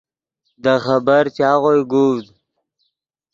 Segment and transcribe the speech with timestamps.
[0.63, 2.27] دے خبر چاغوئے گوڤد